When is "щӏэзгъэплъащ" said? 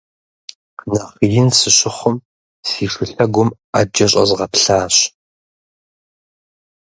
4.11-4.95